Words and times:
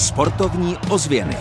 Sportovní 0.00 0.76
ozvěny. 0.90 1.36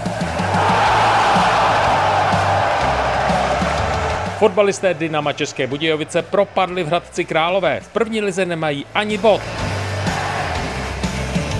Fotbalisté 4.38 4.93
Dynama 4.93 5.34
České 5.34 5.68
Budějovice 5.68 6.21
propadli 6.21 6.84
v 6.84 6.88
Hradci 6.88 7.25
Králové. 7.25 7.80
V 7.80 7.88
první 7.88 8.21
lize 8.21 8.45
nemají 8.45 8.86
ani 8.93 9.18
bod. 9.18 9.41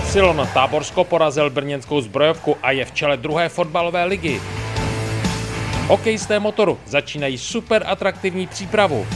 Silon 0.04 0.48
Táborsko 0.54 1.04
porazil 1.04 1.50
brněnskou 1.50 2.00
zbrojovku 2.00 2.56
a 2.62 2.70
je 2.70 2.84
v 2.84 2.92
čele 2.92 3.16
druhé 3.16 3.48
fotbalové 3.48 4.04
ligy. 4.04 4.40
Hokejisté 5.86 6.40
motoru 6.40 6.78
začínají 6.86 7.38
super 7.38 7.82
atraktivní 7.86 8.46
přípravu. 8.46 9.06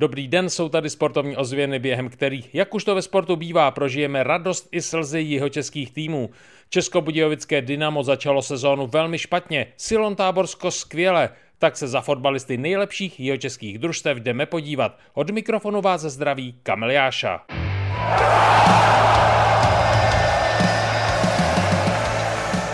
Dobrý 0.00 0.28
den, 0.28 0.50
jsou 0.50 0.68
tady 0.68 0.90
sportovní 0.90 1.36
ozvěny, 1.36 1.78
během 1.78 2.08
kterých, 2.08 2.54
jak 2.54 2.74
už 2.74 2.84
to 2.84 2.94
ve 2.94 3.02
sportu 3.02 3.36
bývá, 3.36 3.70
prožijeme 3.70 4.22
radost 4.22 4.68
i 4.72 4.82
slzy 4.82 5.20
jeho 5.20 5.48
českých 5.48 5.92
týmů. 5.92 6.30
Českobudějovické 6.68 7.62
Dynamo 7.62 8.02
začalo 8.02 8.42
sezónu 8.42 8.86
velmi 8.86 9.18
špatně, 9.18 9.66
Silon 9.76 10.16
Táborsko 10.16 10.70
skvěle, 10.70 11.28
tak 11.58 11.76
se 11.76 11.88
za 11.88 12.00
fotbalisty 12.00 12.56
nejlepších 12.56 13.20
jeho 13.20 13.36
českých 13.36 13.78
družstev 13.78 14.18
jdeme 14.18 14.46
podívat. 14.46 14.98
Od 15.14 15.30
mikrofonu 15.30 15.80
vás 15.80 16.00
zdraví 16.00 16.54
Kamil 16.62 16.90
Jáša. 16.90 17.40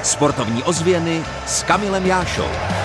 Sportovní 0.03 0.63
ozvěny 0.63 1.23
s 1.47 1.63
Kamilem 1.63 2.07
Jášou. 2.07 2.76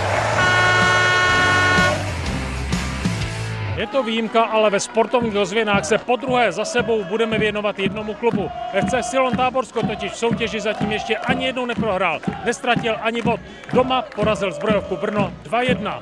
Je 3.82 3.88
to 3.88 4.04
výjimka, 4.04 4.44
ale 4.44 4.70
ve 4.70 4.80
sportovních 4.80 5.36
ozvěnách 5.36 5.86
se 5.86 5.98
po 5.98 6.16
druhé 6.16 6.52
za 6.52 6.66
sebou 6.66 7.04
budeme 7.04 7.38
věnovat 7.40 7.80
jednomu 7.80 8.14
klubu. 8.14 8.50
FC 8.86 9.10
Silon 9.10 9.38
Táborsko 9.38 9.88
totiž 9.88 10.12
v 10.12 10.18
soutěži 10.18 10.60
zatím 10.60 10.92
ještě 10.92 11.18
ani 11.18 11.46
jednou 11.46 11.66
neprohrál. 11.66 12.20
Nestratil 12.46 12.98
ani 13.02 13.22
bod. 13.22 13.40
Doma 13.74 14.02
porazil 14.02 14.52
zbrojovku 14.52 14.98
Brno 14.98 15.34
2-1. 15.50 16.02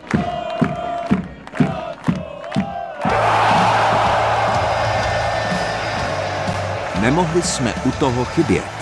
Nemohli 7.02 7.42
jsme 7.42 7.74
u 7.86 7.92
toho 7.92 8.26
chybět. 8.26 8.79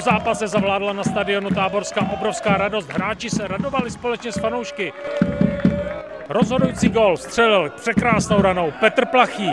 Zápase 0.00 0.48
zavládla 0.48 0.92
na 0.92 1.04
stadionu 1.04 1.50
Táborská 1.50 2.10
obrovská 2.12 2.56
radost. 2.56 2.92
Hráči 2.92 3.30
se 3.30 3.48
radovali 3.48 3.90
společně 3.90 4.32
s 4.32 4.40
fanoušky. 4.40 4.92
Rozhodující 6.28 6.88
gol 6.88 7.16
střelil 7.16 7.70
překrásnou 7.70 8.42
ranou 8.42 8.72
Petr 8.80 9.06
Plachý. 9.06 9.52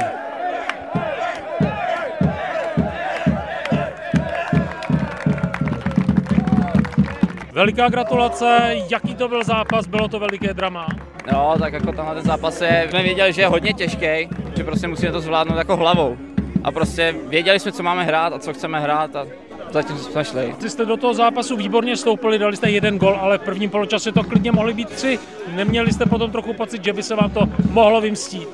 Veliká 7.51 7.89
gratulace, 7.89 8.75
jaký 8.91 9.15
to 9.15 9.27
byl 9.27 9.43
zápas, 9.43 9.87
bylo 9.87 10.07
to 10.07 10.19
veliké 10.19 10.53
drama. 10.53 10.87
No, 11.31 11.55
tak 11.59 11.73
jako 11.73 11.91
tenhle 11.91 12.15
ten 12.15 12.23
zápas 12.23 12.61
je, 12.61 12.87
jsme 12.89 13.03
věděli, 13.03 13.33
že 13.33 13.41
je 13.41 13.47
hodně 13.47 13.73
těžký, 13.73 14.29
že 14.57 14.63
prostě 14.63 14.87
musíme 14.87 15.11
to 15.11 15.21
zvládnout 15.21 15.57
jako 15.57 15.75
hlavou. 15.75 16.17
A 16.63 16.71
prostě 16.71 17.15
věděli 17.27 17.59
jsme, 17.59 17.71
co 17.71 17.83
máme 17.83 18.03
hrát 18.03 18.33
a 18.33 18.39
co 18.39 18.53
chceme 18.53 18.79
hrát 18.79 19.15
a 19.15 19.25
zatím 19.71 19.97
jsme 19.97 20.25
šli. 20.25 20.55
Ty 20.59 20.69
jste 20.69 20.85
do 20.85 20.97
toho 20.97 21.13
zápasu 21.13 21.55
výborně 21.57 21.97
stoupili, 21.97 22.39
dali 22.39 22.55
jste 22.57 22.69
jeden 22.69 22.97
gol, 22.97 23.17
ale 23.21 23.37
v 23.37 23.41
prvním 23.41 23.69
poločase 23.69 24.11
to 24.11 24.23
klidně 24.23 24.51
mohly 24.51 24.73
být 24.73 24.89
tři. 24.89 25.19
Neměli 25.55 25.93
jste 25.93 26.05
potom 26.05 26.31
trochu 26.31 26.53
pocit, 26.53 26.83
že 26.83 26.93
by 26.93 27.03
se 27.03 27.15
vám 27.15 27.31
to 27.31 27.41
mohlo 27.71 28.01
vymstít? 28.01 28.49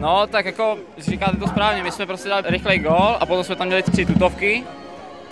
No, 0.00 0.26
tak 0.26 0.46
jako 0.46 0.78
říkáte 0.98 1.36
to 1.36 1.46
správně, 1.48 1.82
my 1.82 1.90
jsme 1.90 2.06
prostě 2.06 2.28
dali 2.28 2.42
rychlej 2.46 2.78
gol 2.78 3.16
a 3.20 3.26
potom 3.26 3.44
jsme 3.44 3.56
tam 3.56 3.66
měli 3.66 3.82
tři 3.82 4.06
tutovky, 4.06 4.64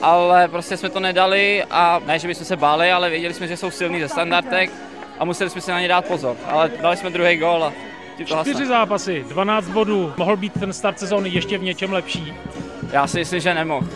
ale 0.02 0.48
prostě 0.48 0.76
jsme 0.76 0.88
to 0.88 1.00
nedali 1.00 1.64
a 1.70 2.00
ne, 2.06 2.18
že 2.18 2.28
bychom 2.28 2.46
se 2.46 2.56
báli, 2.56 2.92
ale 2.92 3.10
věděli 3.10 3.34
jsme, 3.34 3.48
že 3.48 3.56
jsou 3.56 3.70
silní 3.70 4.00
ze 4.00 4.08
standardek 4.08 4.70
a 5.18 5.24
museli 5.24 5.50
jsme 5.50 5.60
si 5.60 5.70
na 5.70 5.80
ně 5.80 5.88
dát 5.88 6.04
pozor. 6.04 6.36
Ale 6.46 6.70
dali 6.82 6.96
jsme 6.96 7.10
druhý 7.10 7.36
gol 7.36 7.64
a 7.64 7.72
tím 8.16 8.26
to 8.26 8.34
Čtyři 8.36 8.50
hasne. 8.52 8.66
zápasy, 8.66 9.24
12 9.28 9.68
bodů. 9.68 10.12
Mohl 10.16 10.36
být 10.36 10.52
ten 10.60 10.72
start 10.72 10.98
sezóny 10.98 11.28
ještě 11.28 11.58
v 11.58 11.62
něčem 11.62 11.92
lepší? 11.92 12.34
Já 12.92 13.06
si 13.06 13.18
myslím, 13.18 13.40
že 13.40 13.54
nemohl. 13.54 13.86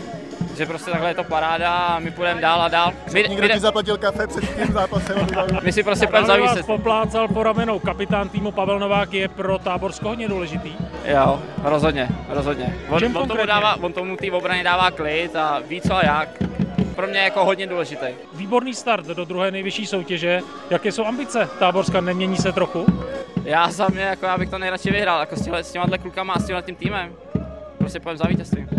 Že 0.57 0.65
prostě 0.65 0.91
takhle 0.91 1.09
je 1.09 1.13
to 1.15 1.23
paráda 1.23 1.73
a 1.73 1.99
my 1.99 2.11
půjdeme 2.11 2.41
dál 2.41 2.61
a 2.61 2.67
dál. 2.67 2.93
My, 3.13 3.25
Někdo 3.29 3.47
my, 3.47 3.53
ti 3.53 3.59
zaplatil 3.59 3.97
kafe 3.97 4.27
před 4.27 4.55
tím 4.55 4.73
zápasem. 4.73 5.27
my 5.63 5.71
si 5.71 5.83
prostě 5.83 6.07
půjdeme 6.07 6.27
zavíset. 6.27 6.65
poplácal 6.65 7.27
po 7.27 7.43
ramenou. 7.43 7.79
Kapitán 7.79 8.29
týmu 8.29 8.51
Pavel 8.51 8.79
Novák 8.79 9.13
je 9.13 9.27
pro 9.27 9.57
Táborsko 9.57 10.07
hodně 10.07 10.27
důležitý. 10.27 10.71
Jo, 11.05 11.39
rozhodně, 11.63 12.09
rozhodně. 12.29 12.75
On, 12.89 12.99
čem 12.99 13.15
on, 13.15 13.27
tomu, 13.27 13.45
dává, 13.45 13.75
on 13.81 13.93
tomu 13.93 14.17
té 14.17 14.31
obraně 14.31 14.63
dává 14.63 14.91
klid 14.91 15.35
a 15.35 15.61
ví 15.67 15.81
co 15.81 15.95
a 15.95 16.05
jak. 16.05 16.29
Pro 16.95 17.07
mě 17.07 17.19
je 17.19 17.23
jako 17.23 17.45
hodně 17.45 17.67
důležitý. 17.67 18.05
Výborný 18.33 18.73
start 18.73 19.05
do 19.05 19.25
druhé 19.25 19.51
nejvyšší 19.51 19.85
soutěže. 19.85 20.41
Jaké 20.69 20.91
jsou 20.91 21.05
ambice 21.05 21.49
Táborska? 21.59 22.01
Nemění 22.01 22.37
se 22.37 22.51
trochu? 22.51 22.85
Já 23.43 23.71
za 23.71 23.87
mě, 23.87 24.01
jako 24.01 24.25
já 24.25 24.37
bych 24.37 24.49
to 24.49 24.57
nejradši 24.57 24.91
vyhrál, 24.91 25.19
jako 25.19 25.35
s, 25.35 25.41
těhle, 25.41 25.63
s 25.63 25.71
těma 25.71 25.85
klukama 26.01 26.33
a 26.33 26.39
s 26.39 26.45
tímhle 26.45 26.61
tím 26.61 26.75
týmem. 26.75 27.13
Prostě 27.77 27.99
půjdeme 27.99 28.17
za 28.17 28.27
vítězstvím. 28.27 28.69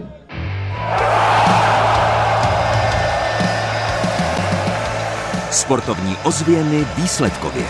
Sportovní 5.50 6.16
ozvěny 6.24 6.86
výsledkově. 6.96 7.64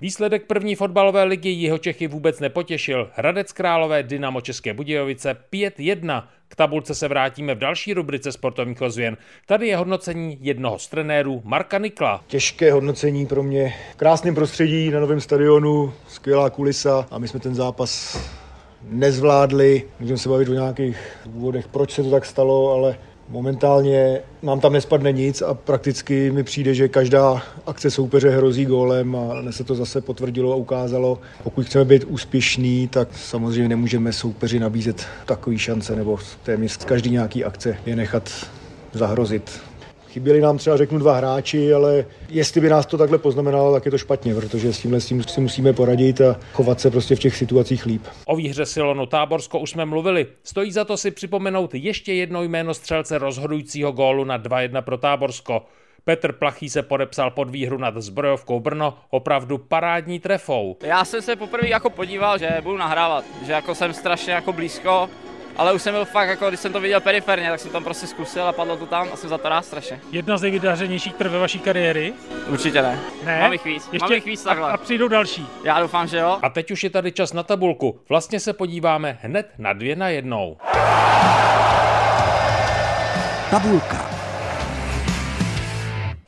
Výsledek 0.00 0.46
první 0.46 0.74
fotbalové 0.74 1.24
ligy 1.24 1.50
jeho 1.50 1.78
Čechy 1.78 2.06
vůbec 2.06 2.40
nepotěšil. 2.40 3.10
Hradec 3.14 3.52
Králové 3.52 4.02
Dynamo 4.02 4.40
České 4.40 4.74
Budějovice 4.74 5.36
5-1. 5.52 6.22
K 6.48 6.56
tabulce 6.56 6.94
se 6.94 7.08
vrátíme 7.08 7.54
v 7.54 7.58
další 7.58 7.94
rubrice 7.94 8.32
sportovních 8.32 8.82
ozvěn. 8.82 9.16
Tady 9.46 9.68
je 9.68 9.76
hodnocení 9.76 10.38
jednoho 10.40 10.78
z 10.78 10.88
trenérů 10.88 11.42
Marka 11.44 11.78
Nikla. 11.78 12.24
Těžké 12.26 12.72
hodnocení 12.72 13.26
pro 13.26 13.42
mě. 13.42 13.74
V 13.92 13.96
krásném 13.96 14.34
prostředí 14.34 14.90
na 14.90 15.00
novém 15.00 15.20
stadionu, 15.20 15.92
skvělá 16.08 16.50
kulisa 16.50 17.06
a 17.10 17.18
my 17.18 17.28
jsme 17.28 17.40
ten 17.40 17.54
zápas 17.54 18.18
nezvládli. 18.90 19.82
Můžeme 20.00 20.18
se 20.18 20.28
bavit 20.28 20.48
o 20.48 20.52
nějakých 20.52 20.96
důvodech, 21.26 21.68
proč 21.68 21.92
se 21.92 22.02
to 22.02 22.10
tak 22.10 22.26
stalo, 22.26 22.72
ale 22.72 22.96
momentálně 23.28 24.20
nám 24.42 24.60
tam 24.60 24.72
nespadne 24.72 25.12
nic 25.12 25.42
a 25.42 25.54
prakticky 25.54 26.30
mi 26.30 26.42
přijde, 26.42 26.74
že 26.74 26.88
každá 26.88 27.42
akce 27.66 27.90
soupeře 27.90 28.30
hrozí 28.30 28.64
gólem 28.64 29.16
a 29.16 29.40
dnes 29.40 29.56
se 29.56 29.64
to 29.64 29.74
zase 29.74 30.00
potvrdilo 30.00 30.52
a 30.52 30.56
ukázalo. 30.56 31.18
Pokud 31.42 31.66
chceme 31.66 31.84
být 31.84 32.04
úspěšní, 32.04 32.88
tak 32.88 33.08
samozřejmě 33.16 33.68
nemůžeme 33.68 34.12
soupeři 34.12 34.60
nabízet 34.60 35.06
takový 35.26 35.58
šance 35.58 35.96
nebo 35.96 36.18
téměř 36.42 36.76
každý 36.76 37.10
nějaký 37.10 37.44
akce 37.44 37.76
je 37.86 37.96
nechat 37.96 38.46
zahrozit. 38.92 39.60
Chyběli 40.14 40.40
nám 40.40 40.58
třeba, 40.58 40.76
řeknu, 40.76 40.98
dva 40.98 41.16
hráči, 41.16 41.74
ale 41.74 42.04
jestli 42.28 42.60
by 42.60 42.68
nás 42.68 42.86
to 42.86 42.98
takhle 42.98 43.18
poznamenalo, 43.18 43.72
tak 43.72 43.84
je 43.84 43.90
to 43.90 43.98
špatně, 43.98 44.34
protože 44.34 44.72
s 44.72 44.80
tímhle 44.80 45.00
s 45.00 45.06
tím 45.06 45.22
si 45.22 45.40
musíme 45.40 45.72
poradit 45.72 46.20
a 46.20 46.36
chovat 46.52 46.80
se 46.80 46.90
prostě 46.90 47.16
v 47.16 47.18
těch 47.18 47.36
situacích 47.36 47.86
líp. 47.86 48.02
O 48.26 48.36
výhře 48.36 48.66
Silonu 48.66 49.06
Táborsko 49.06 49.58
už 49.58 49.70
jsme 49.70 49.84
mluvili. 49.84 50.26
Stojí 50.42 50.72
za 50.72 50.84
to 50.84 50.96
si 50.96 51.10
připomenout 51.10 51.74
ještě 51.74 52.12
jedno 52.12 52.42
jméno 52.42 52.74
střelce 52.74 53.18
rozhodujícího 53.18 53.92
gólu 53.92 54.24
na 54.24 54.38
2-1 54.38 54.82
pro 54.82 54.98
Táborsko. 54.98 55.62
Petr 56.04 56.32
Plachý 56.32 56.68
se 56.68 56.82
podepsal 56.82 57.30
pod 57.30 57.50
výhru 57.50 57.78
nad 57.78 57.96
zbrojovkou 57.96 58.60
Brno 58.60 58.94
opravdu 59.10 59.58
parádní 59.58 60.20
trefou. 60.20 60.76
Já 60.82 61.04
jsem 61.04 61.22
se 61.22 61.36
poprvé 61.36 61.68
jako 61.68 61.90
podíval, 61.90 62.38
že 62.38 62.60
budu 62.62 62.76
nahrávat, 62.76 63.24
že 63.46 63.52
jako 63.52 63.74
jsem 63.74 63.92
strašně 63.92 64.32
jako 64.32 64.52
blízko, 64.52 65.08
ale 65.56 65.72
už 65.72 65.82
jsem 65.82 65.94
byl 65.94 66.04
fakt, 66.04 66.28
jako 66.28 66.48
když 66.48 66.60
jsem 66.60 66.72
to 66.72 66.80
viděl 66.80 67.00
periferně, 67.00 67.50
tak 67.50 67.60
jsem 67.60 67.70
tam 67.70 67.84
prostě 67.84 68.06
zkusil 68.06 68.46
a 68.48 68.52
padlo 68.52 68.76
to 68.76 68.86
tam 68.86 69.08
a 69.12 69.16
jsem 69.16 69.30
za 69.30 69.38
to 69.38 69.48
rád 69.48 69.64
strašně. 69.64 70.00
Jedna 70.12 70.36
z 70.36 70.42
nejvydařenějších 70.42 71.14
trv 71.14 71.32
ve 71.32 71.38
vaší 71.38 71.58
kariéry. 71.58 72.12
Určitě 72.48 72.82
ne. 72.82 72.98
Ne? 73.24 73.40
Mám 73.40 73.52
jich 73.52 73.64
víc, 73.64 73.90
mám 74.00 74.12
jich 74.12 74.24
víc 74.24 74.46
a, 74.46 74.48
takhle. 74.48 74.72
a 74.72 74.76
přijdou 74.76 75.08
další. 75.08 75.46
Já 75.64 75.80
doufám, 75.80 76.08
že 76.08 76.18
jo. 76.18 76.38
A 76.42 76.48
teď 76.48 76.70
už 76.70 76.84
je 76.84 76.90
tady 76.90 77.12
čas 77.12 77.32
na 77.32 77.42
tabulku. 77.42 78.00
Vlastně 78.08 78.40
se 78.40 78.52
podíváme 78.52 79.18
hned 79.22 79.50
na 79.58 79.72
dvě 79.72 79.96
na 79.96 80.08
jednou. 80.08 80.56
Tabulka. 83.50 84.03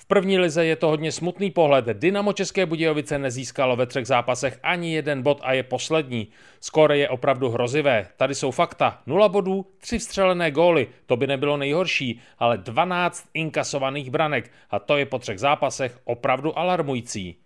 První 0.08 0.38
lize 0.38 0.64
je 0.64 0.76
to 0.76 0.88
hodně 0.88 1.12
smutný 1.12 1.50
pohled. 1.50 1.85
Dynamo 1.85 2.32
České 2.32 2.67
Budějovice 2.67 3.19
nezískalo 3.19 3.76
ve 3.76 3.87
třech 3.87 4.06
zápasech 4.06 4.58
ani 4.62 4.94
jeden 4.94 5.23
bod 5.23 5.41
a 5.43 5.53
je 5.53 5.62
poslední. 5.62 6.29
Skóre 6.61 6.99
je 6.99 7.08
opravdu 7.08 7.49
hrozivé. 7.49 8.06
Tady 8.17 8.35
jsou 8.35 8.50
fakta. 8.50 9.03
0 9.06 9.29
bodů, 9.29 9.67
3 9.79 9.99
vstřelené 9.99 10.50
góly. 10.50 10.88
To 11.06 11.17
by 11.17 11.26
nebylo 11.26 11.56
nejhorší, 11.56 12.20
ale 12.38 12.58
12 12.58 13.29
inkasovaných 13.35 14.11
branek. 14.11 14.53
A 14.70 14.79
to 14.79 14.97
je 14.97 15.06
po 15.06 15.19
třech 15.19 15.41
zápasech 15.41 16.00
opravdu 16.05 16.58
alarmující. 16.58 17.37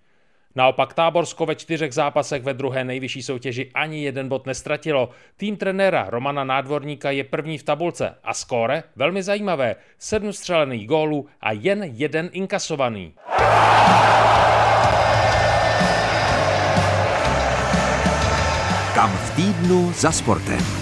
Naopak 0.54 0.94
Táborsko 0.94 1.46
ve 1.46 1.54
čtyřech 1.54 1.94
zápasech 1.94 2.42
ve 2.42 2.54
druhé 2.54 2.84
nejvyšší 2.84 3.22
soutěži 3.22 3.70
ani 3.74 4.04
jeden 4.04 4.28
bod 4.28 4.46
nestratilo. 4.46 5.10
Tým 5.36 5.56
trenéra 5.56 6.06
Romana 6.08 6.44
Nádvorníka 6.44 7.10
je 7.10 7.24
první 7.24 7.58
v 7.58 7.62
tabulce 7.62 8.14
a 8.24 8.34
skóre 8.34 8.82
velmi 8.96 9.22
zajímavé. 9.22 9.76
Sedm 9.98 10.32
střelených 10.32 10.86
gólů 10.88 11.26
a 11.40 11.52
jen 11.52 11.82
jeden 11.82 12.30
inkasovaný. 12.32 13.14
Kam 18.94 19.10
v 19.10 19.36
týdnu 19.36 19.92
za 19.92 20.12
sportem. 20.12 20.79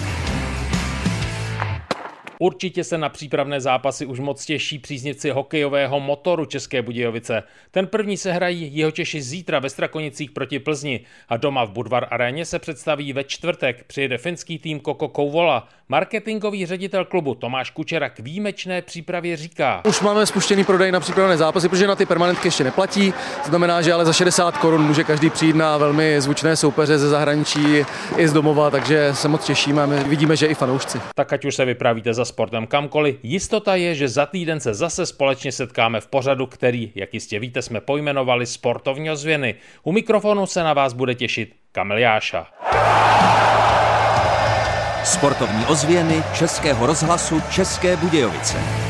Určitě 2.41 2.83
se 2.83 2.97
na 2.97 3.09
přípravné 3.09 3.61
zápasy 3.61 4.05
už 4.05 4.19
moc 4.19 4.45
těší 4.45 4.79
příznivci 4.79 5.29
hokejového 5.29 5.99
motoru 5.99 6.45
České 6.45 6.81
Budějovice. 6.81 7.43
Ten 7.71 7.87
první 7.87 8.17
se 8.17 8.31
hrají 8.31 8.77
jeho 8.77 8.91
Češi 8.91 9.21
zítra 9.21 9.59
ve 9.59 9.69
Strakonicích 9.69 10.31
proti 10.31 10.59
Plzni 10.59 10.99
a 11.29 11.37
doma 11.37 11.65
v 11.65 11.71
Budvar 11.71 12.07
aréně 12.11 12.45
se 12.45 12.59
představí 12.59 13.13
ve 13.13 13.23
čtvrtek. 13.23 13.83
Přijede 13.83 14.17
finský 14.17 14.59
tým 14.59 14.79
Koko 14.79 15.07
Kouvola. 15.07 15.67
Marketingový 15.89 16.65
ředitel 16.65 17.05
klubu 17.05 17.35
Tomáš 17.35 17.69
Kučera 17.71 18.09
k 18.09 18.19
výjimečné 18.19 18.81
přípravě 18.81 19.37
říká. 19.37 19.81
Už 19.87 20.01
máme 20.01 20.25
spuštěný 20.25 20.63
prodej 20.63 20.91
na 20.91 20.99
přípravné 20.99 21.37
zápasy, 21.37 21.69
protože 21.69 21.87
na 21.87 21.95
ty 21.95 22.05
permanentky 22.05 22.47
ještě 22.47 22.63
neplatí. 22.63 23.13
Znamená, 23.45 23.81
že 23.81 23.93
ale 23.93 24.05
za 24.05 24.13
60 24.13 24.57
korun 24.57 24.81
může 24.81 25.03
každý 25.03 25.29
přijít 25.29 25.55
na 25.55 25.77
velmi 25.77 26.21
zvučné 26.21 26.55
soupeře 26.55 26.97
ze 26.97 27.09
zahraničí 27.09 27.85
i 28.17 28.27
z 28.27 28.33
domova, 28.33 28.69
takže 28.69 29.09
se 29.13 29.27
moc 29.27 29.45
těšíme 29.45 29.87
my 29.87 30.03
vidíme, 30.03 30.35
že 30.35 30.45
i 30.45 30.53
fanoušci. 30.53 31.01
Tak 31.15 31.33
ať 31.33 31.45
už 31.45 31.55
se 31.55 31.65
vypravíte 31.65 32.13
za 32.13 32.25
sportem 32.29 32.67
kamkoliv. 32.67 33.15
Jistota 33.23 33.75
je, 33.75 33.95
že 33.95 34.07
za 34.07 34.25
týden 34.25 34.59
se 34.59 34.73
zase 34.73 35.05
společně 35.05 35.51
setkáme 35.51 36.01
v 36.01 36.07
pořadu, 36.07 36.45
který, 36.45 36.91
jak 36.95 37.13
jistě 37.13 37.39
víte, 37.39 37.61
jsme 37.61 37.81
pojmenovali 37.81 38.45
Sportovní 38.45 39.11
ozvěny. 39.11 39.55
U 39.83 39.91
mikrofonu 39.91 40.45
se 40.45 40.63
na 40.63 40.73
vás 40.73 40.93
bude 40.93 41.15
těšit 41.15 41.55
Kamil 41.71 41.97
Jáša. 41.97 42.47
Sportovní 45.03 45.65
ozvěny 45.65 46.23
Českého 46.33 46.85
rozhlasu 46.85 47.41
České 47.51 47.97
Budějovice. 47.97 48.88